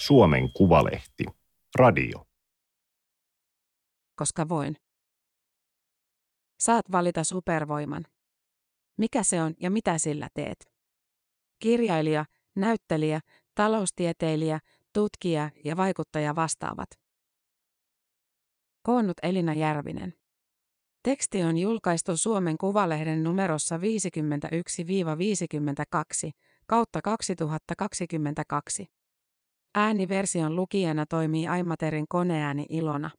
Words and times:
Suomen 0.00 0.52
Kuvalehti. 0.52 1.24
Radio. 1.74 2.26
Koska 4.16 4.48
voin. 4.48 4.76
Saat 6.60 6.92
valita 6.92 7.24
supervoiman. 7.24 8.04
Mikä 8.98 9.22
se 9.22 9.42
on 9.42 9.54
ja 9.60 9.70
mitä 9.70 9.98
sillä 9.98 10.28
teet? 10.34 10.72
Kirjailija, 11.58 12.24
näyttelijä, 12.56 13.20
taloustieteilijä, 13.54 14.60
tutkija 14.92 15.50
ja 15.64 15.76
vaikuttaja 15.76 16.36
vastaavat. 16.36 16.88
Koonnut 18.82 19.16
Elina 19.22 19.54
Järvinen. 19.54 20.14
Teksti 21.02 21.42
on 21.42 21.58
julkaistu 21.58 22.16
Suomen 22.16 22.58
Kuvalehden 22.58 23.24
numerossa 23.24 23.76
51-52 23.76 23.80
kautta 26.66 27.02
2022. 27.02 28.99
Ääniversion 29.74 30.56
lukijana 30.56 31.06
toimii 31.06 31.48
Aimaterin 31.48 32.04
koneääni 32.08 32.66
Ilona. 32.68 33.10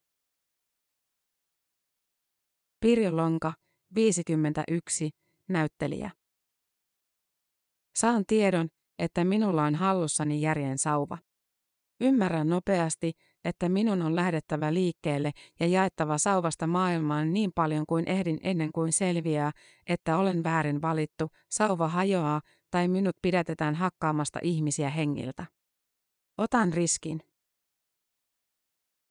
Pirjo 2.80 3.18
Lonka, 3.18 3.54
51, 3.96 5.09
näyttelijä. 5.50 6.12
Saan 7.95 8.23
tiedon, 8.28 8.70
että 9.00 9.23
minulla 9.23 9.64
on 9.64 9.76
hallussani 9.76 10.42
järjen 10.42 10.78
sauva. 10.78 11.18
Ymmärrän 12.02 12.50
nopeasti, 12.50 13.12
että 13.45 13.70
minun 13.70 14.02
on 14.02 14.16
lähdettävä 14.16 14.73
liikkeelle 14.73 15.31
ja 15.59 15.68
jaettava 15.68 16.18
sauvasta 16.18 16.68
maailmaan 16.68 17.34
niin 17.34 17.52
paljon 17.56 17.86
kuin 17.86 18.08
ehdin 18.08 18.40
ennen 18.44 18.72
kuin 18.72 18.94
selviää, 18.94 19.52
että 19.88 20.18
olen 20.18 20.44
väärin 20.44 20.81
valittu, 20.81 21.28
sauva 21.50 21.88
hajoaa 21.88 22.42
tai 22.72 22.88
minut 22.88 23.16
pidätetään 23.22 23.76
hakkaamasta 23.76 24.40
ihmisiä 24.44 24.90
hengiltä. 24.90 25.61
Otan 26.38 26.74
riskin. 26.74 27.22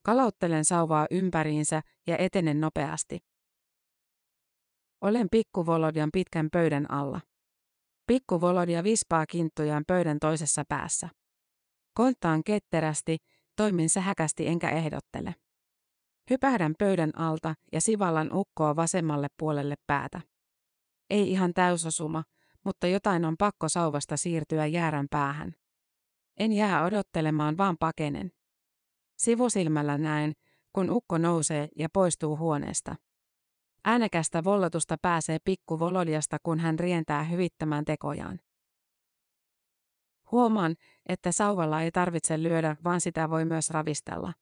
Kalauttelen 0.02 0.64
sauvaa 0.64 1.06
ympäriinsä 1.10 1.82
ja 2.06 2.16
etenen 2.18 2.60
nopeasti. 2.60 3.18
Olen 5.00 5.28
pikku 5.30 5.66
Volodjan 5.66 6.10
pitkän 6.12 6.48
pöydän 6.52 6.90
alla. 6.90 7.20
Pikku 8.06 8.40
Volodia 8.40 8.84
vispaa 8.84 9.26
kinttujaan 9.26 9.84
pöydän 9.86 10.18
toisessa 10.20 10.64
päässä. 10.68 11.08
Konttaan 11.94 12.44
ketterästi, 12.44 13.16
toimin 13.56 13.88
sähäkästi 13.88 14.46
enkä 14.46 14.70
ehdottele. 14.70 15.34
Hypähdän 16.30 16.74
pöydän 16.78 17.18
alta 17.18 17.54
ja 17.72 17.80
sivallan 17.80 18.30
ukkoa 18.32 18.76
vasemmalle 18.76 19.28
puolelle 19.38 19.74
päätä. 19.86 20.20
Ei 21.10 21.30
ihan 21.30 21.54
täysosuma, 21.54 22.24
mutta 22.64 22.86
jotain 22.86 23.24
on 23.24 23.36
pakko 23.38 23.68
sauvasta 23.68 24.16
siirtyä 24.16 24.66
jäärän 24.66 25.06
päähän. 25.10 25.54
En 26.40 26.52
jää 26.52 26.84
odottelemaan, 26.84 27.56
vaan 27.56 27.76
pakenen. 27.80 28.32
Sivusilmällä 29.16 29.98
näen, 29.98 30.32
kun 30.72 30.90
ukko 30.90 31.18
nousee 31.18 31.68
ja 31.76 31.88
poistuu 31.92 32.36
huoneesta. 32.36 32.96
Äänekästä 33.84 34.44
vollotusta 34.44 34.96
pääsee 35.02 35.38
pikku 35.44 35.78
Volodiasta, 35.78 36.36
kun 36.42 36.58
hän 36.58 36.78
rientää 36.78 37.24
hyvittämään 37.24 37.84
tekojaan. 37.84 38.40
Huomaan, 40.30 40.76
että 41.08 41.32
sauvalla 41.32 41.82
ei 41.82 41.90
tarvitse 41.90 42.42
lyödä, 42.42 42.76
vaan 42.84 43.00
sitä 43.00 43.30
voi 43.30 43.44
myös 43.44 43.70
ravistella. 43.70 44.32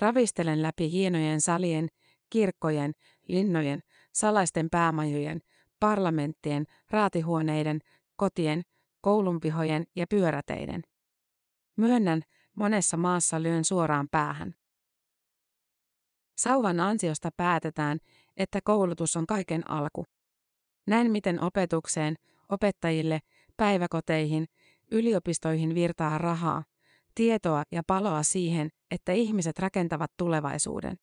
Ravistelen 0.00 0.62
läpi 0.62 0.90
hienojen 0.90 1.40
salien, 1.40 1.88
kirkkojen, 2.30 2.92
linnojen, 3.28 3.80
salaisten 4.12 4.68
päämajojen, 4.70 5.40
parlamenttien, 5.80 6.64
raatihuoneiden, 6.90 7.78
kotien, 8.16 8.62
koulunpihojen 9.00 9.84
ja 9.96 10.06
pyöräteiden. 10.10 10.82
Myönnän, 11.76 12.22
monessa 12.54 12.96
maassa 12.96 13.42
lyön 13.42 13.64
suoraan 13.64 14.08
päähän. 14.10 14.54
Sauvan 16.38 16.80
ansiosta 16.80 17.30
päätetään, 17.36 17.98
että 18.36 18.60
koulutus 18.64 19.16
on 19.16 19.26
kaiken 19.26 19.70
alku. 19.70 20.04
Näin 20.86 21.10
miten 21.10 21.40
opetukseen, 21.40 22.16
opettajille, 22.48 23.20
päiväkoteihin, 23.56 24.46
yliopistoihin 24.90 25.74
virtaa 25.74 26.18
rahaa, 26.18 26.64
tietoa 27.14 27.62
ja 27.72 27.82
paloa 27.86 28.22
siihen, 28.22 28.68
että 28.90 29.12
ihmiset 29.12 29.58
rakentavat 29.58 30.10
tulevaisuuden. 30.16 30.96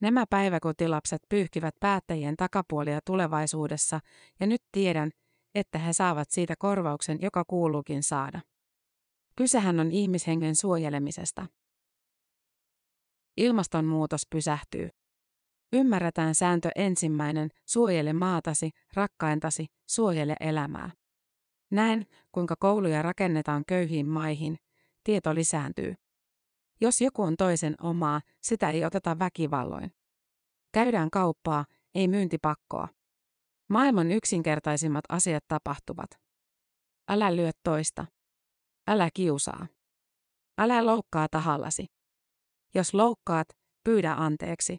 Nämä 0.00 0.24
päiväkotilapset 0.30 1.22
pyyhkivät 1.28 1.74
päättäjien 1.80 2.36
takapuolia 2.36 3.00
tulevaisuudessa, 3.06 4.00
ja 4.40 4.46
nyt 4.46 4.62
tiedän, 4.72 5.10
että 5.54 5.78
he 5.78 5.92
saavat 5.92 6.30
siitä 6.30 6.54
korvauksen, 6.58 7.18
joka 7.22 7.44
kuuluukin 7.46 8.02
saada. 8.02 8.40
Kysehän 9.36 9.80
on 9.80 9.90
ihmishengen 9.90 10.56
suojelemisesta. 10.56 11.46
Ilmastonmuutos 13.36 14.22
pysähtyy. 14.30 14.88
Ymmärretään 15.72 16.34
sääntö 16.34 16.68
ensimmäinen, 16.74 17.50
suojele 17.66 18.12
maatasi, 18.12 18.70
rakkaintasi, 18.94 19.66
suojele 19.86 20.36
elämää. 20.40 20.90
Näen, 21.70 22.06
kuinka 22.32 22.56
kouluja 22.58 23.02
rakennetaan 23.02 23.64
köyhiin 23.68 24.08
maihin. 24.08 24.58
Tieto 25.04 25.34
lisääntyy. 25.34 25.94
Jos 26.80 27.00
joku 27.00 27.22
on 27.22 27.36
toisen 27.36 27.74
omaa, 27.80 28.20
sitä 28.42 28.70
ei 28.70 28.84
oteta 28.84 29.18
väkivalloin. 29.18 29.92
Käydään 30.72 31.10
kauppaa, 31.10 31.64
ei 31.94 32.08
myyntipakkoa. 32.08 32.88
Maailman 33.68 34.12
yksinkertaisimmat 34.12 35.04
asiat 35.08 35.44
tapahtuvat. 35.48 36.10
Älä 37.08 37.36
lyö 37.36 37.50
toista. 37.64 38.06
Älä 38.88 39.10
kiusaa. 39.14 39.66
Älä 40.58 40.86
loukkaa 40.86 41.28
tahallasi. 41.30 41.86
Jos 42.74 42.94
loukkaat, 42.94 43.48
pyydä 43.84 44.12
anteeksi. 44.12 44.78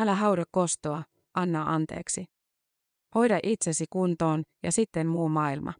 Älä 0.00 0.14
hauda 0.14 0.44
kostoa, 0.50 1.02
anna 1.34 1.62
anteeksi. 1.62 2.24
Hoida 3.14 3.40
itsesi 3.42 3.84
kuntoon 3.90 4.42
ja 4.62 4.72
sitten 4.72 5.06
muu 5.06 5.28
maailma. 5.28 5.72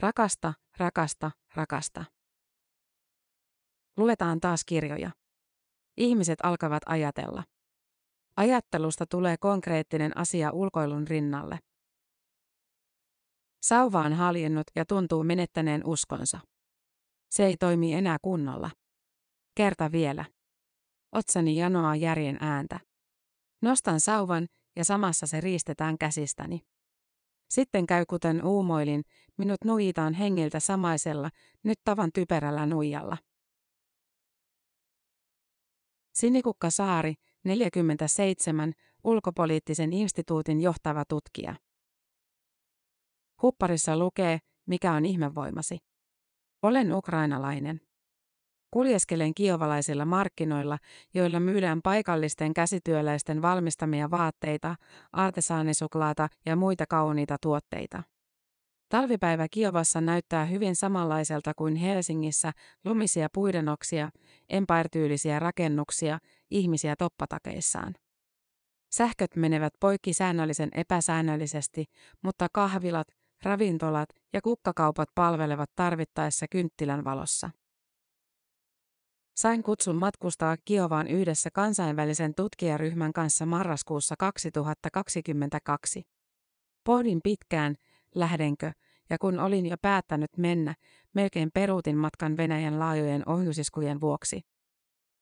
Rakasta, 0.00 0.54
rakasta, 0.78 1.30
rakasta. 1.54 2.04
Luetaan 3.96 4.40
taas 4.40 4.64
kirjoja. 4.64 5.10
Ihmiset 5.96 6.38
alkavat 6.42 6.82
ajatella. 6.86 7.44
Ajattelusta 8.36 9.06
tulee 9.06 9.36
konkreettinen 9.40 10.16
asia 10.16 10.50
ulkoilun 10.50 11.08
rinnalle. 11.08 11.58
Sauva 13.64 14.00
on 14.00 14.12
haljennut 14.12 14.66
ja 14.76 14.84
tuntuu 14.84 15.24
menettäneen 15.24 15.86
uskonsa. 15.86 16.40
Se 17.30 17.46
ei 17.46 17.56
toimi 17.56 17.94
enää 17.94 18.18
kunnolla. 18.22 18.70
Kerta 19.54 19.92
vielä. 19.92 20.24
Otsani 21.12 21.56
janoaa 21.56 21.96
järjen 21.96 22.38
ääntä. 22.40 22.80
Nostan 23.62 24.00
sauvan 24.00 24.48
ja 24.76 24.84
samassa 24.84 25.26
se 25.26 25.40
riistetään 25.40 25.98
käsistäni. 25.98 26.60
Sitten 27.50 27.86
käy 27.86 28.04
kuten 28.06 28.44
uumoilin, 28.44 29.02
minut 29.38 29.64
nuijitaan 29.64 30.14
hengiltä 30.14 30.60
samaisella, 30.60 31.30
nyt 31.62 31.78
tavan 31.84 32.10
typerällä 32.14 32.66
nuijalla. 32.66 33.16
Sinikukka 36.14 36.70
Saari, 36.70 37.14
47, 37.44 38.72
ulkopoliittisen 39.04 39.92
instituutin 39.92 40.60
johtava 40.60 41.04
tutkija. 41.08 41.54
Hupparissa 43.44 43.96
lukee, 43.96 44.38
mikä 44.66 44.92
on 44.92 45.04
ihmevoimasi. 45.04 45.78
Olen 46.62 46.94
ukrainalainen. 46.94 47.80
Kuljeskelen 48.70 49.34
kiovalaisilla 49.34 50.04
markkinoilla, 50.04 50.78
joilla 51.14 51.40
myydään 51.40 51.82
paikallisten 51.82 52.54
käsityöläisten 52.54 53.42
valmistamia 53.42 54.10
vaatteita, 54.10 54.76
artesaanisuklaata 55.12 56.28
ja 56.46 56.56
muita 56.56 56.84
kauniita 56.88 57.36
tuotteita. 57.42 58.02
Talvipäivä 58.88 59.46
Kiovassa 59.50 60.00
näyttää 60.00 60.44
hyvin 60.44 60.76
samanlaiselta 60.76 61.52
kuin 61.56 61.76
Helsingissä, 61.76 62.52
lumisia 62.84 63.28
puidenoksia, 63.34 64.10
empire 64.48 65.38
rakennuksia, 65.38 66.18
ihmisiä 66.50 66.96
toppatakeissaan. 66.98 67.94
Sähköt 68.90 69.36
menevät 69.36 69.72
poikki 69.80 70.12
säännöllisen 70.12 70.68
epäsäännöllisesti, 70.74 71.84
mutta 72.22 72.46
kahvilat, 72.52 73.06
ravintolat 73.44 74.08
ja 74.32 74.40
kukkakaupat 74.42 75.08
palvelevat 75.14 75.70
tarvittaessa 75.74 76.46
kynttilän 76.50 77.04
valossa. 77.04 77.50
Sain 79.36 79.62
kutsun 79.62 79.96
matkustaa 79.96 80.56
Kiovaan 80.64 81.08
yhdessä 81.08 81.50
kansainvälisen 81.50 82.34
tutkijaryhmän 82.34 83.12
kanssa 83.12 83.46
marraskuussa 83.46 84.14
2022. 84.18 86.02
Pohdin 86.84 87.20
pitkään, 87.24 87.74
lähdenkö, 88.14 88.72
ja 89.10 89.18
kun 89.18 89.40
olin 89.40 89.66
jo 89.66 89.76
päättänyt 89.82 90.30
mennä, 90.36 90.74
melkein 91.14 91.50
peruutin 91.54 91.96
matkan 91.96 92.36
Venäjän 92.36 92.78
laajojen 92.78 93.28
ohjusiskujen 93.28 94.00
vuoksi. 94.00 94.40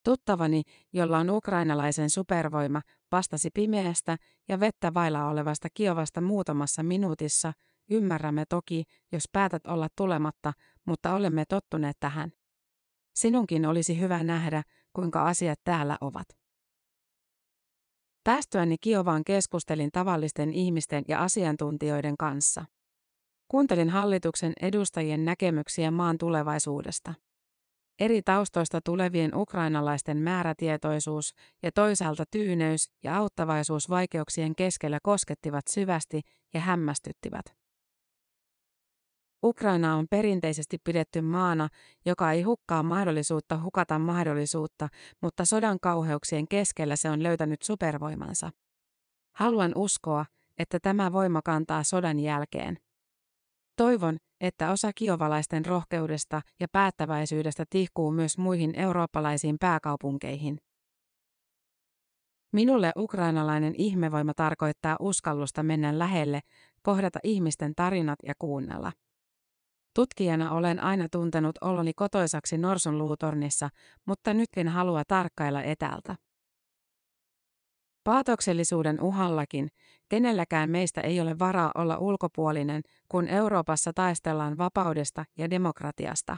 Tuttavani, 0.05 0.63
jolla 0.93 1.19
on 1.19 1.31
ukrainalaisen 1.31 2.11
supervoima, 2.11 2.83
vastasi 3.13 3.51
pimeästä 3.55 4.17
ja 4.49 4.61
vettä 4.61 4.95
vailla 4.95 5.29
olevasta 5.29 5.69
Kiovasta 5.75 6.21
muutamassa 6.21 6.83
minuutissa, 6.83 7.53
ymmärrämme 7.91 8.45
toki, 8.49 8.85
jos 9.13 9.25
päätät 9.33 9.67
olla 9.67 9.89
tulematta, 9.97 10.53
mutta 10.85 11.15
olemme 11.15 11.45
tottuneet 11.49 11.97
tähän. 12.01 12.33
Sinunkin 13.15 13.67
olisi 13.67 14.01
hyvä 14.01 14.23
nähdä, 14.23 14.63
kuinka 14.93 15.27
asiat 15.27 15.61
täällä 15.65 15.99
ovat. 16.01 16.27
Päästyäni 18.25 18.77
Kiovaan 18.81 19.25
keskustelin 19.25 19.91
tavallisten 19.93 20.53
ihmisten 20.53 21.05
ja 21.09 21.23
asiantuntijoiden 21.23 22.17
kanssa. 22.17 22.65
Kuuntelin 23.49 23.91
hallituksen 23.91 24.53
edustajien 24.63 25.25
näkemyksiä 25.25 25.91
maan 25.91 26.19
tulevaisuudesta. 26.19 27.15
Eri 27.99 28.23
taustoista 28.23 28.81
tulevien 28.85 29.37
ukrainalaisten 29.37 30.17
määrätietoisuus 30.17 31.35
ja 31.63 31.73
toisaalta 31.73 32.25
tyyneys 32.31 32.91
ja 33.03 33.17
auttavaisuus 33.17 33.91
vaikeuksien 33.91 34.55
keskellä 34.55 34.99
koskettivat 35.03 35.65
syvästi 35.71 36.21
ja 36.55 36.61
hämmästyttivät. 36.61 37.62
Ukraina 39.45 39.97
on 39.97 40.07
perinteisesti 40.11 40.79
pidetty 40.85 41.21
maana, 41.21 41.69
joka 42.07 42.33
ei 42.33 42.43
hukkaa 42.43 42.83
mahdollisuutta 42.83 43.63
hukata 43.63 43.99
mahdollisuutta, 43.99 44.89
mutta 45.21 45.45
sodan 45.45 45.81
kauheuksien 45.81 46.49
keskellä 46.49 46.97
se 46.97 47.11
on 47.11 47.23
löytänyt 47.23 47.63
supervoimansa. 47.63 48.51
Haluan 49.37 49.73
uskoa, 49.75 50.27
että 50.59 50.81
tämä 50.81 51.13
voima 51.13 51.43
kantaa 51.45 51.83
sodan 51.83 52.21
jälkeen. 52.21 52.79
Toivon, 53.77 54.17
että 54.41 54.71
osa 54.71 54.93
kiovalaisten 54.95 55.67
rohkeudesta 55.67 56.43
ja 56.61 56.67
päättäväisyydestä 56.73 57.65
tihkuu 57.71 58.11
myös 58.11 58.39
muihin 58.39 58.79
eurooppalaisiin 58.79 59.57
pääkaupunkeihin. 59.61 60.59
Minulle 62.53 62.93
ukrainalainen 62.97 63.75
ihmevoima 63.79 64.35
tarkoittaa 64.35 64.97
uskallusta 65.01 65.63
mennä 65.63 65.99
lähelle, 65.99 66.41
kohdata 66.83 67.19
ihmisten 67.23 67.73
tarinat 67.77 68.19
ja 68.27 68.35
kuunnella. 68.39 68.93
Tutkijana 69.95 70.53
olen 70.53 70.81
aina 70.81 71.09
tuntenut 71.09 71.59
oloni 71.61 71.93
kotoisaksi 71.95 72.59
norsunluutornissa, 72.59 73.69
mutta 74.07 74.35
nytkin 74.35 74.69
halua 74.69 75.03
tarkkailla 75.09 75.63
etäältä. 75.63 76.17
Paatoksellisuuden 78.05 79.01
uhallakin, 79.01 79.69
kenelläkään 80.09 80.71
meistä 80.71 81.01
ei 81.01 81.21
ole 81.21 81.39
varaa 81.39 81.71
olla 81.75 81.99
ulkopuolinen, 81.99 82.83
kun 83.09 83.29
Euroopassa 83.29 83.93
taistellaan 83.93 84.59
vapaudesta 84.59 85.25
ja 85.39 85.51
demokratiasta. 85.51 86.37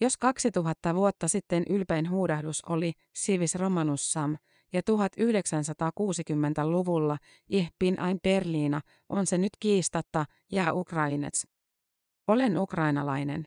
Jos 0.00 0.16
2000 0.16 0.94
vuotta 0.94 1.28
sitten 1.28 1.62
ylpein 1.70 2.10
huudahdus 2.10 2.64
oli 2.64 2.92
Civis 3.18 3.54
Romanus 3.54 4.12
Sam 4.12 4.36
ja 4.72 4.80
1960-luvulla 4.80 7.18
Ich 7.48 7.70
bin 7.78 8.00
ein 8.00 8.18
Berlina, 8.22 8.80
on 9.08 9.26
se 9.26 9.38
nyt 9.38 9.52
kiistatta 9.60 10.24
ja 10.52 10.72
Ukrainets. 10.72 11.46
Olen 12.28 12.58
ukrainalainen. 12.58 13.46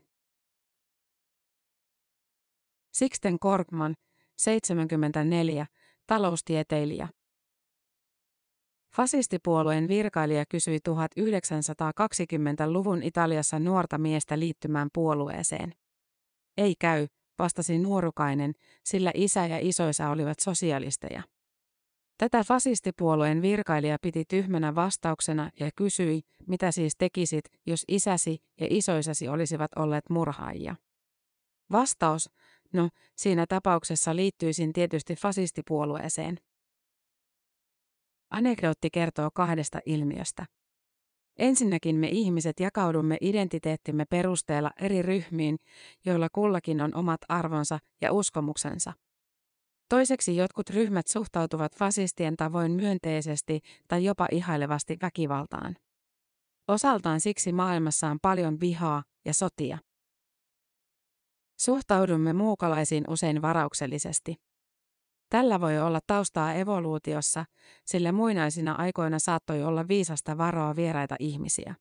Sixten 2.94 3.40
Korkman, 3.40 3.96
74, 4.38 5.66
taloustieteilijä. 6.08 7.08
Fasistipuolueen 8.96 9.88
virkailija 9.88 10.46
kysyi 10.50 10.80
1920-luvun 10.90 13.04
Italiassa 13.04 13.60
nuorta 13.60 13.98
miestä 13.98 14.40
liittymään 14.40 14.90
puolueeseen. 14.94 15.74
Ei 16.58 16.74
käy, 16.80 17.08
vastasi 17.40 17.80
nuorukainen, 17.80 18.54
sillä 18.86 19.12
isä 19.14 19.46
ja 19.46 19.58
isoisa 19.62 20.10
olivat 20.10 20.40
sosialisteja. 20.40 21.24
Tätä 22.22 22.44
fasistipuolueen 22.44 23.42
virkailija 23.42 23.98
piti 24.02 24.24
tyhmänä 24.28 24.76
vastauksena 24.76 25.52
ja 25.60 25.70
kysyi, 25.76 26.22
mitä 26.48 26.72
siis 26.72 26.94
tekisit, 26.98 27.46
jos 27.66 27.86
isäsi 27.88 28.44
ja 28.60 28.68
isoisasi 28.70 29.28
olisivat 29.28 29.72
olleet 29.76 30.10
murhaajia. 30.10 30.76
Vastaus, 31.72 32.30
no 32.74 32.90
siinä 33.16 33.46
tapauksessa 33.50 34.16
liittyisin 34.16 34.74
tietysti 34.74 35.16
fasistipuolueeseen. 35.16 36.38
Anekdootti 38.30 38.90
kertoo 38.90 39.30
kahdesta 39.34 39.80
ilmiöstä. 39.86 40.46
Ensinnäkin 41.40 41.96
me 41.96 42.08
ihmiset 42.12 42.60
jakaudumme 42.60 43.18
identiteettimme 43.22 44.06
perusteella 44.06 44.72
eri 44.82 45.02
ryhmiin, 45.02 45.58
joilla 46.06 46.28
kullakin 46.32 46.82
on 46.82 46.96
omat 46.96 47.22
arvonsa 47.30 47.80
ja 48.02 48.14
uskomuksensa. 48.14 48.94
Toiseksi 49.92 50.36
jotkut 50.36 50.70
ryhmät 50.70 51.08
suhtautuvat 51.08 51.76
fasistien 51.76 52.38
tavoin 52.38 52.72
myönteisesti 52.72 53.60
tai 53.88 54.04
jopa 54.04 54.28
ihailevasti 54.32 54.98
väkivaltaan. 55.02 55.76
Osaltaan 56.68 57.20
siksi 57.20 57.52
maailmassa 57.52 58.08
on 58.08 58.18
paljon 58.22 58.60
vihaa 58.60 59.04
ja 59.26 59.34
sotia. 59.34 59.78
Suhtaudumme 61.60 62.34
muukalaisiin 62.34 63.04
usein 63.10 63.42
varauksellisesti. 63.42 64.36
Tällä 65.30 65.62
voi 65.62 65.80
olla 65.80 66.00
taustaa 66.08 66.54
evoluutiossa, 66.54 67.46
sillä 67.86 68.12
muinaisina 68.12 68.76
aikoina 68.78 69.20
saattoi 69.20 69.64
olla 69.64 69.88
viisasta 69.88 70.38
varoa 70.38 70.76
vieraita 70.76 71.16
ihmisiä. 71.20 71.76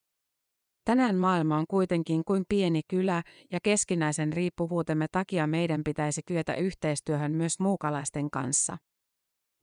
Tänään 0.84 1.16
maailma 1.16 1.56
on 1.56 1.66
kuitenkin 1.68 2.24
kuin 2.24 2.44
pieni 2.48 2.80
kylä 2.88 3.22
ja 3.52 3.58
keskinäisen 3.62 4.32
riippuvuutemme 4.32 5.06
takia 5.12 5.46
meidän 5.46 5.84
pitäisi 5.84 6.22
kyetä 6.26 6.54
yhteistyöhön 6.54 7.32
myös 7.32 7.60
muukalaisten 7.60 8.30
kanssa. 8.30 8.76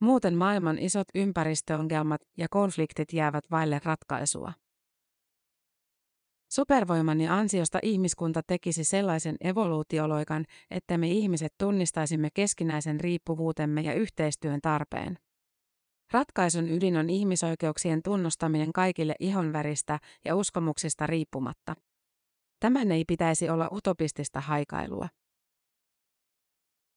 Muuten 0.00 0.34
maailman 0.34 0.78
isot 0.78 1.08
ympäristöongelmat 1.14 2.20
ja 2.36 2.46
konfliktit 2.50 3.12
jäävät 3.12 3.44
vaille 3.50 3.80
ratkaisua. 3.84 4.52
Supervoimani 6.50 7.28
ansiosta 7.28 7.78
ihmiskunta 7.82 8.42
tekisi 8.46 8.84
sellaisen 8.84 9.36
evoluutioloikan, 9.40 10.44
että 10.70 10.98
me 10.98 11.08
ihmiset 11.08 11.54
tunnistaisimme 11.58 12.28
keskinäisen 12.34 13.00
riippuvuutemme 13.00 13.80
ja 13.80 13.94
yhteistyön 13.94 14.60
tarpeen. 14.60 15.18
Ratkaisun 16.12 16.68
ydin 16.68 16.96
on 16.96 17.10
ihmisoikeuksien 17.10 18.02
tunnustaminen 18.02 18.72
kaikille 18.72 19.14
ihonväristä 19.20 19.98
ja 20.24 20.36
uskomuksista 20.36 21.06
riippumatta. 21.06 21.76
Tämän 22.60 22.92
ei 22.92 23.04
pitäisi 23.04 23.50
olla 23.50 23.68
utopistista 23.72 24.40
haikailua. 24.40 25.08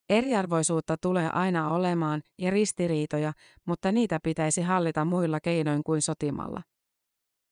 Eriarvoisuutta 0.09 0.97
tulee 0.97 1.29
aina 1.29 1.69
olemaan 1.69 2.21
ja 2.37 2.51
ristiriitoja, 2.51 3.33
mutta 3.65 3.91
niitä 3.91 4.19
pitäisi 4.23 4.61
hallita 4.61 5.05
muilla 5.05 5.39
keinoin 5.39 5.83
kuin 5.83 6.01
sotimalla. 6.01 6.61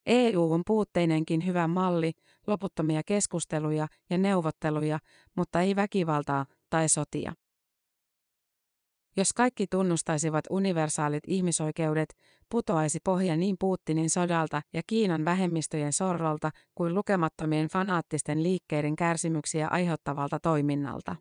EU 0.06 0.54
on 0.54 0.62
puutteinenkin 0.66 1.46
hyvä 1.46 1.68
malli, 1.68 2.12
loputtomia 2.48 3.02
keskusteluja 3.06 3.88
ja 4.10 4.18
neuvotteluja, 4.18 5.00
mutta 5.36 5.62
ei 5.62 5.76
väkivaltaa 5.76 6.46
tai 6.70 6.90
sotia. 6.90 7.34
Jos 9.20 9.34
kaikki 9.34 9.68
tunnustaisivat 9.68 10.46
universaalit 10.50 11.24
ihmisoikeudet, 11.28 12.16
putoaisi 12.50 13.00
pohja 13.04 13.38
niin 13.38 13.56
Putinin 13.60 14.10
sodalta 14.10 14.62
ja 14.74 14.82
Kiinan 14.88 15.26
vähemmistöjen 15.26 15.94
sorrolta 15.94 16.52
kuin 16.76 16.96
lukemattomien 16.96 17.68
fanaattisten 17.68 18.44
liikkeiden 18.44 18.96
kärsimyksiä 18.96 19.68
aiheuttavalta 19.68 20.40
toiminnalta. 20.40 21.16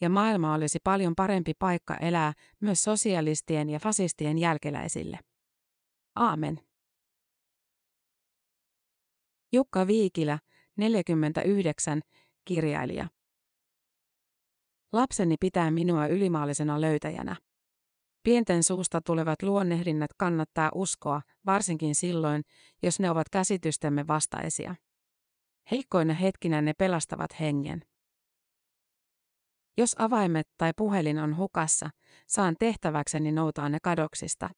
Ja 0.00 0.08
maailma 0.08 0.54
olisi 0.54 0.78
paljon 0.84 1.14
parempi 1.14 1.52
paikka 1.58 1.96
elää 1.96 2.32
myös 2.60 2.82
sosialistien 2.82 3.70
ja 3.70 3.78
fasistien 3.78 4.38
jälkeläisille. 4.38 5.18
Aamen. 6.16 6.60
Jukka 9.52 9.86
Viikilä, 9.86 10.38
49, 10.76 12.00
kirjailija. 12.44 13.08
Lapseni 14.94 15.36
pitää 15.40 15.70
minua 15.70 16.06
ylimaallisena 16.06 16.80
löytäjänä. 16.80 17.36
Pienten 18.22 18.62
suusta 18.62 19.00
tulevat 19.00 19.42
luonnehdinnat 19.42 20.10
kannattaa 20.16 20.70
uskoa, 20.74 21.22
varsinkin 21.46 21.94
silloin, 21.94 22.42
jos 22.82 23.00
ne 23.00 23.10
ovat 23.10 23.28
käsitystemme 23.28 24.06
vastaisia. 24.06 24.74
Heikkoina 25.70 26.14
hetkinä 26.14 26.62
ne 26.62 26.72
pelastavat 26.78 27.40
hengen. 27.40 27.84
Jos 29.76 29.96
avaimet 29.98 30.48
tai 30.58 30.72
puhelin 30.76 31.18
on 31.18 31.36
hukassa, 31.36 31.90
saan 32.26 32.56
tehtäväkseni 32.58 33.32
noutaa 33.32 33.68
ne 33.68 33.78
kadoksista. 33.82 34.50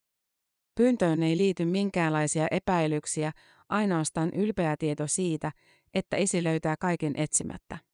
Pyyntöön 0.74 1.22
ei 1.22 1.36
liity 1.36 1.64
minkäänlaisia 1.64 2.46
epäilyksiä, 2.50 3.32
ainoastaan 3.68 4.30
ylpeä 4.34 4.76
tieto 4.78 5.06
siitä, 5.06 5.52
että 5.94 6.16
isi 6.16 6.44
löytää 6.44 6.74
kaiken 6.80 7.12
etsimättä. 7.16 7.85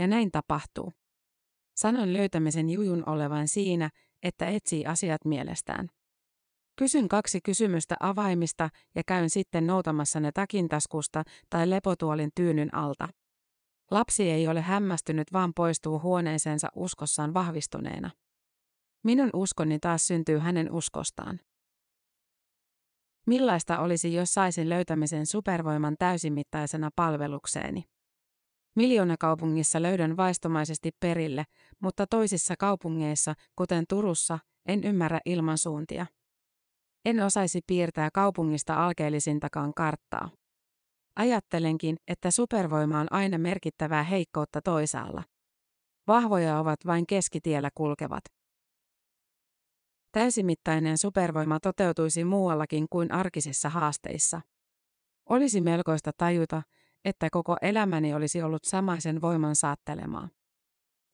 Ja 0.00 0.06
näin 0.06 0.30
tapahtuu. 0.30 0.92
Sanon 1.76 2.12
löytämisen 2.12 2.70
jujun 2.70 3.08
olevan 3.08 3.48
siinä, 3.48 3.90
että 4.22 4.46
etsii 4.46 4.86
asiat 4.86 5.24
mielestään. 5.24 5.88
Kysyn 6.76 7.08
kaksi 7.08 7.40
kysymystä 7.40 7.96
avaimista 8.00 8.68
ja 8.94 9.02
käyn 9.06 9.30
sitten 9.30 9.66
noutamassa 9.66 10.20
ne 10.20 10.32
takintaskusta 10.32 11.22
tai 11.50 11.70
lepotuolin 11.70 12.30
tyynyn 12.34 12.74
alta. 12.74 13.08
Lapsi 13.90 14.30
ei 14.30 14.48
ole 14.48 14.60
hämmästynyt, 14.60 15.32
vaan 15.32 15.52
poistuu 15.56 16.00
huoneeseensa 16.00 16.68
uskossaan 16.76 17.34
vahvistuneena. 17.34 18.10
Minun 19.04 19.30
uskoni 19.32 19.78
taas 19.78 20.06
syntyy 20.06 20.38
hänen 20.38 20.72
uskostaan. 20.72 21.40
Millaista 23.26 23.78
olisi, 23.78 24.14
jos 24.14 24.34
saisin 24.34 24.68
löytämisen 24.68 25.26
supervoiman 25.26 25.96
täysimittaisena 25.98 26.90
palvelukseeni? 26.96 27.84
Miljoonakaupungissa 28.76 29.82
löydän 29.82 30.16
vaistomaisesti 30.16 30.90
perille, 31.00 31.44
mutta 31.82 32.06
toisissa 32.06 32.54
kaupungeissa, 32.58 33.34
kuten 33.56 33.84
Turussa, 33.88 34.38
en 34.66 34.84
ymmärrä 34.84 35.20
ilmansuuntia. 35.24 36.06
En 37.04 37.20
osaisi 37.20 37.60
piirtää 37.66 38.08
kaupungista 38.14 38.86
alkeellisintakaan 38.86 39.74
karttaa. 39.74 40.30
Ajattelenkin, 41.16 41.96
että 42.08 42.30
supervoima 42.30 43.00
on 43.00 43.06
aina 43.10 43.38
merkittävää 43.38 44.02
heikkoutta 44.02 44.62
toisaalla. 44.62 45.22
Vahvoja 46.06 46.58
ovat 46.58 46.86
vain 46.86 47.06
keskitiellä 47.06 47.70
kulkevat. 47.74 48.24
Täysimittainen 50.12 50.98
supervoima 50.98 51.60
toteutuisi 51.60 52.24
muuallakin 52.24 52.86
kuin 52.90 53.12
arkisissa 53.12 53.68
haasteissa. 53.68 54.40
Olisi 55.28 55.60
melkoista 55.60 56.10
tajuta, 56.16 56.62
että 57.04 57.28
koko 57.32 57.56
elämäni 57.62 58.14
olisi 58.14 58.42
ollut 58.42 58.64
samaisen 58.64 59.20
voiman 59.20 59.56
saattelemaa. 59.56 60.28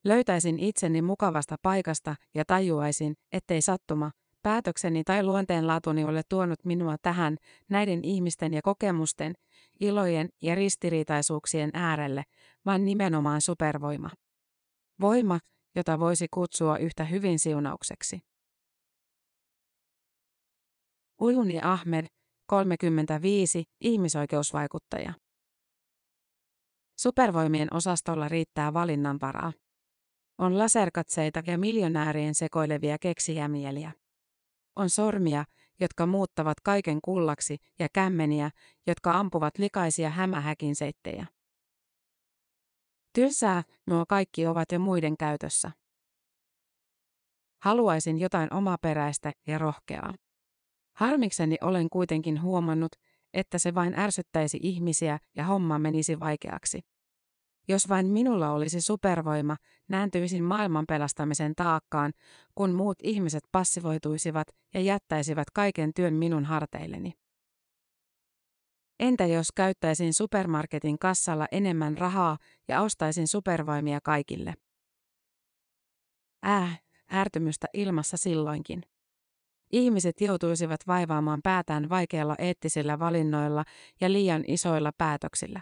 Löytäisin 0.05 0.59
itseni 0.59 1.01
mukavasta 1.01 1.55
paikasta 1.61 2.15
ja 2.35 2.45
tajuaisin, 2.45 3.13
ettei 3.31 3.61
sattuma, 3.61 4.11
päätökseni 4.43 5.03
tai 5.03 5.23
luonteenlaatuni 5.23 6.03
ole 6.03 6.21
tuonut 6.29 6.65
minua 6.65 6.95
tähän, 7.01 7.37
näiden 7.69 8.03
ihmisten 8.03 8.53
ja 8.53 8.61
kokemusten, 8.61 9.33
ilojen 9.79 10.29
ja 10.41 10.55
ristiriitaisuuksien 10.55 11.71
äärelle, 11.73 12.23
vaan 12.65 12.85
nimenomaan 12.85 13.41
supervoima. 13.41 14.09
Voima, 15.01 15.39
jota 15.75 15.99
voisi 15.99 16.27
kutsua 16.33 16.77
yhtä 16.77 17.03
hyvin 17.03 17.39
siunaukseksi. 17.39 18.19
Ujuni 21.21 21.59
Ahmed, 21.63 22.05
35, 22.47 23.63
ihmisoikeusvaikuttaja. 23.81 25.13
Supervoimien 26.99 27.73
osastolla 27.73 28.27
riittää 28.27 28.73
valinnanvaraa. 28.73 29.53
On 30.37 30.57
laserkatseita 30.57 31.43
ja 31.47 31.57
miljonäärien 31.57 32.35
sekoilevia 32.35 32.97
keksijämieliä. 32.99 33.91
On 34.75 34.89
sormia, 34.89 35.45
jotka 35.79 36.05
muuttavat 36.05 36.59
kaiken 36.59 36.99
kullaksi, 37.03 37.57
ja 37.79 37.87
kämmeniä, 37.93 38.51
jotka 38.87 39.11
ampuvat 39.11 39.57
likaisia 39.57 40.09
hämähäkinseittejä. 40.09 41.25
Tylsää, 43.13 43.63
nuo 43.87 44.05
kaikki 44.09 44.47
ovat 44.47 44.71
jo 44.71 44.79
muiden 44.79 45.17
käytössä. 45.17 45.71
Haluaisin 47.61 48.19
jotain 48.19 48.53
omaperäistä 48.53 49.31
ja 49.47 49.57
rohkeaa. 49.57 50.13
Harmikseni 50.93 51.57
olen 51.61 51.89
kuitenkin 51.89 52.41
huomannut, 52.41 52.91
että 53.37 53.57
se 53.57 53.75
vain 53.75 53.99
ärsyttäisi 53.99 54.59
ihmisiä 54.61 55.19
ja 55.35 55.43
homma 55.45 55.79
menisi 55.79 56.19
vaikeaksi. 56.19 56.81
Jos 57.67 57.89
vain 57.89 58.07
minulla 58.07 58.51
olisi 58.51 58.81
supervoima, 58.81 59.57
nääntyisin 59.87 60.43
maailman 60.43 60.85
pelastamisen 60.87 61.55
taakkaan, 61.55 62.13
kun 62.55 62.71
muut 62.71 62.97
ihmiset 63.03 63.43
passivoituisivat 63.51 64.47
ja 64.73 64.81
jättäisivät 64.81 65.47
kaiken 65.53 65.93
työn 65.93 66.13
minun 66.13 66.45
harteilleni. 66.45 67.13
Entä 68.99 69.25
jos 69.25 69.47
käyttäisin 69.55 70.13
supermarketin 70.13 70.99
kassalla 70.99 71.47
enemmän 71.51 71.97
rahaa 71.97 72.37
ja 72.67 72.81
ostaisin 72.81 73.27
supervoimia 73.27 73.99
kaikille? 74.03 74.53
Äh, 76.45 76.81
ärtymystä 77.13 77.67
ilmassa 77.73 78.17
silloinkin. 78.17 78.83
Ihmiset 79.71 80.21
joutuisivat 80.21 80.79
vaivaamaan 80.87 81.39
päätään 81.43 81.89
vaikeilla 81.89 82.35
eettisillä 82.39 82.99
valinnoilla 82.99 83.63
ja 84.01 84.11
liian 84.11 84.43
isoilla 84.47 84.91
päätöksillä. 84.97 85.61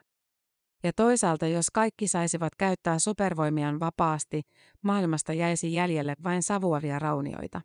Ja 0.84 0.94
toisaalta, 0.94 1.48
jos 1.48 1.66
kaikki 1.74 2.08
saisivat 2.08 2.56
käyttää 2.56 3.00
supervoimiaan 3.00 3.80
vapaasti, 3.80 4.42
maailmasta 4.82 5.34
jäisi 5.34 5.74
jäljelle 5.74 6.16
vain 6.24 6.44
savuavia 6.44 7.00
raunioita. 7.00 7.62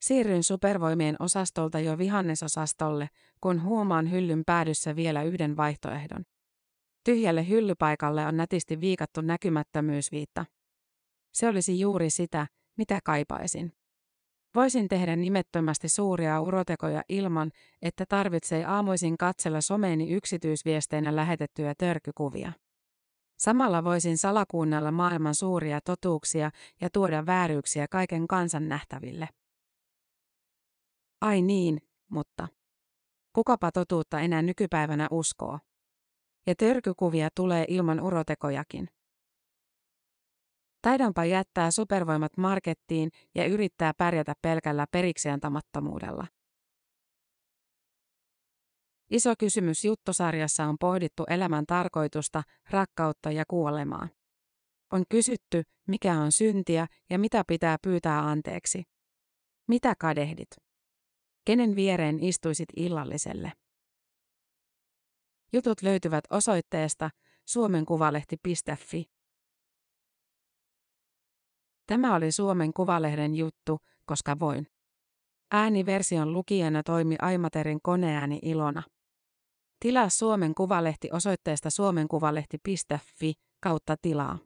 Siirryn 0.00 0.42
supervoimien 0.42 1.16
osastolta 1.18 1.80
jo 1.80 1.98
vihannesosastolle, 1.98 3.08
kun 3.40 3.62
huomaan 3.62 4.10
hyllyn 4.10 4.42
päädyssä 4.46 4.96
vielä 4.96 5.22
yhden 5.22 5.56
vaihtoehdon. 5.56 6.24
Tyhjälle 7.04 7.48
hyllypaikalle 7.48 8.26
on 8.26 8.36
nätisti 8.36 8.80
viikattu 8.80 9.20
näkymättömyysviitta. 9.20 10.44
Se 11.32 11.48
olisi 11.48 11.80
juuri 11.80 12.10
sitä, 12.10 12.46
mitä 12.76 12.98
kaipaisin. 13.04 13.72
Voisin 14.54 14.88
tehdä 14.88 15.16
nimettömästi 15.16 15.88
suuria 15.88 16.40
urotekoja 16.40 17.02
ilman, 17.08 17.50
että 17.82 18.04
tarvitsee 18.08 18.64
aamuisin 18.64 19.18
katsella 19.18 19.60
someeni 19.60 20.12
yksityisviesteinä 20.12 21.16
lähetettyjä 21.16 21.74
törkykuvia. 21.78 22.52
Samalla 23.38 23.84
voisin 23.84 24.18
salakuunnella 24.18 24.90
maailman 24.90 25.34
suuria 25.34 25.80
totuuksia 25.80 26.50
ja 26.80 26.90
tuoda 26.90 27.26
vääryyksiä 27.26 27.86
kaiken 27.90 28.28
kansan 28.28 28.68
nähtäville. 28.68 29.28
Ai 31.20 31.42
niin, 31.42 31.78
mutta 32.10 32.48
kukapa 33.32 33.72
totuutta 33.72 34.20
enää 34.20 34.42
nykypäivänä 34.42 35.08
uskoo? 35.10 35.58
Ja 36.46 36.54
törkykuvia 36.54 37.28
tulee 37.34 37.64
ilman 37.68 38.00
urotekojakin. 38.00 38.88
Taidanpa 40.84 41.24
jättää 41.24 41.70
supervoimat 41.70 42.36
markettiin 42.36 43.10
ja 43.34 43.46
yrittää 43.46 43.92
pärjätä 43.98 44.34
pelkällä 44.42 44.86
periksiantamattomuudella. 44.90 46.26
Iso 49.10 49.34
kysymys 49.38 49.84
juttosarjassa 49.84 50.64
on 50.64 50.76
pohdittu 50.80 51.24
elämän 51.28 51.66
tarkoitusta, 51.66 52.42
rakkautta 52.70 53.30
ja 53.30 53.44
kuolemaa. 53.48 54.08
On 54.92 55.04
kysytty, 55.08 55.62
mikä 55.88 56.12
on 56.12 56.32
syntiä 56.32 56.86
ja 57.10 57.18
mitä 57.18 57.44
pitää 57.46 57.76
pyytää 57.82 58.20
anteeksi. 58.20 58.82
Mitä 59.68 59.94
kadehdit? 59.98 60.50
Kenen 61.44 61.76
viereen 61.76 62.24
istuisit 62.24 62.68
illalliselle? 62.76 63.52
Jutut 65.52 65.82
löytyvät 65.82 66.24
osoitteesta 66.30 67.10
suomenkuvalehti.fi. 67.44 69.13
Tämä 71.86 72.14
oli 72.14 72.32
Suomen 72.32 72.72
Kuvalehden 72.72 73.34
juttu, 73.34 73.78
koska 74.06 74.38
voin. 74.40 74.66
Ääniversion 75.52 76.32
lukijana 76.32 76.82
toimi 76.82 77.16
Aimaterin 77.22 77.78
koneääni 77.82 78.38
Ilona. 78.42 78.82
Tilaa 79.80 80.08
Suomen 80.08 80.54
Kuvalehti 80.54 81.08
osoitteesta 81.12 81.70
suomenkuvalehti.fi 81.70 83.32
kautta 83.60 83.96
tilaa. 84.02 84.38